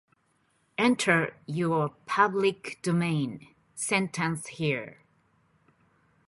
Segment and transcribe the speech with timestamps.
[0.79, 5.03] Enter your public domain sentence here